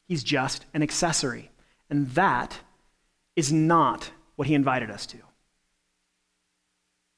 [0.07, 1.51] He's just an accessory.
[1.91, 2.59] And that
[3.37, 5.19] is not what he invited us to.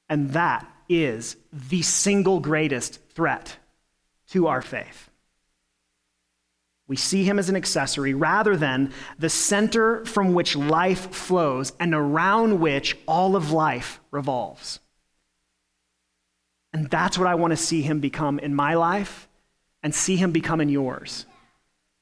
[0.09, 3.57] And that is the single greatest threat
[4.31, 5.10] to our faith.
[6.91, 11.95] We see him as an accessory rather than the center from which life flows and
[11.95, 14.81] around which all of life revolves.
[16.73, 19.29] And that's what I want to see him become in my life
[19.85, 21.27] and see him become in yours.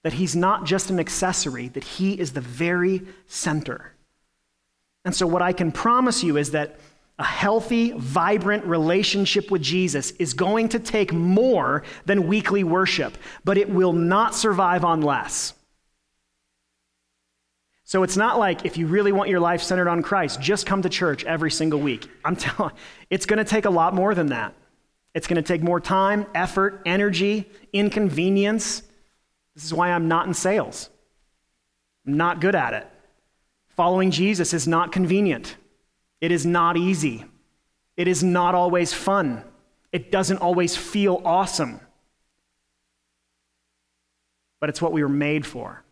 [0.04, 3.92] That he's not just an accessory, that he is the very center.
[5.04, 6.80] And so, what I can promise you is that
[7.18, 13.58] a healthy, vibrant relationship with Jesus is going to take more than weekly worship, but
[13.58, 15.52] it will not survive on less.
[17.82, 20.82] So it's not like if you really want your life centered on Christ, just come
[20.82, 22.08] to church every single week.
[22.24, 22.74] I'm telling
[23.10, 24.54] it's going to take a lot more than that.
[25.14, 28.82] It's going to take more time, effort, energy, inconvenience.
[29.54, 30.90] This is why I'm not in sales.
[32.06, 32.86] I'm not good at it.
[33.70, 35.56] Following Jesus is not convenient.
[36.20, 37.24] It is not easy.
[37.96, 39.44] It is not always fun.
[39.92, 41.80] It doesn't always feel awesome.
[44.60, 45.82] But it's what we were made for.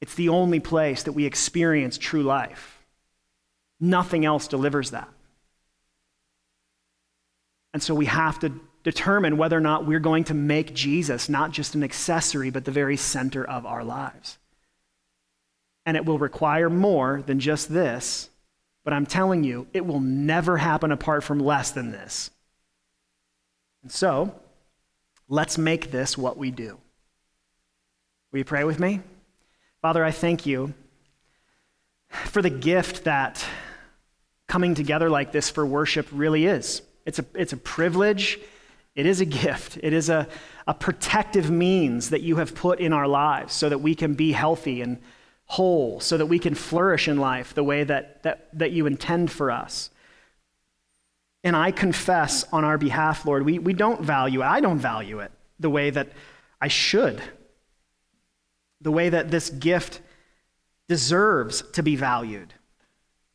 [0.00, 2.82] It's the only place that we experience true life.
[3.78, 5.08] Nothing else delivers that.
[7.72, 8.52] And so we have to
[8.82, 12.70] determine whether or not we're going to make Jesus not just an accessory, but the
[12.70, 14.38] very center of our lives
[15.90, 18.30] and it will require more than just this.
[18.84, 22.30] But I'm telling you, it will never happen apart from less than this.
[23.82, 24.32] And so,
[25.28, 26.78] let's make this what we do.
[28.30, 29.00] Will you pray with me?
[29.82, 30.74] Father, I thank you
[32.08, 33.44] for the gift that
[34.46, 36.82] coming together like this for worship really is.
[37.04, 38.38] It's a, it's a privilege,
[38.94, 40.28] it is a gift, it is a,
[40.68, 44.30] a protective means that you have put in our lives so that we can be
[44.30, 44.98] healthy and
[45.50, 49.32] whole so that we can flourish in life the way that, that, that you intend
[49.32, 49.90] for us.
[51.42, 54.44] And I confess on our behalf, Lord, we, we don't value it.
[54.44, 56.12] I don't value it the way that
[56.60, 57.20] I should,
[58.80, 60.00] the way that this gift
[60.86, 62.54] deserves to be valued.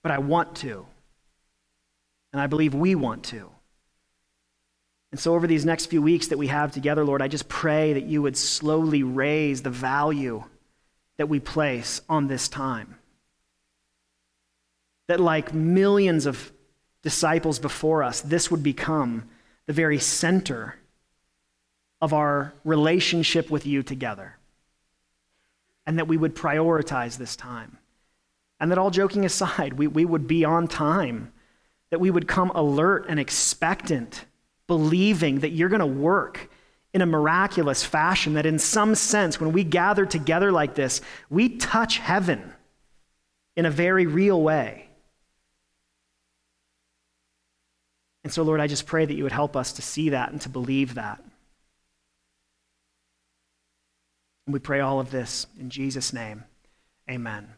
[0.02, 0.86] But I want to.
[2.32, 3.50] And I believe we want to.
[5.12, 7.92] And so, over these next few weeks that we have together, Lord, I just pray
[7.94, 10.46] that you would slowly raise the value
[11.18, 12.98] that we place on this time.
[15.08, 16.52] That, like millions of
[17.04, 19.30] disciples before us, this would become
[19.68, 20.76] the very center
[22.02, 24.38] of our relationship with you together.
[25.86, 27.78] And that we would prioritize this time.
[28.60, 31.32] And that all joking aside, we, we would be on time,
[31.92, 34.26] that we would come alert and expectant,
[34.68, 36.50] believing that you're going to work
[36.96, 41.50] in a miraculous fashion that, in some sense, when we gather together like this, we
[41.50, 42.54] touch heaven
[43.58, 44.88] in a very real way.
[48.24, 50.40] And so, Lord, I just pray that you would help us to see that and
[50.40, 51.22] to believe that.
[54.48, 56.46] And we pray all of this in Jesus' name.
[57.12, 57.55] Amen.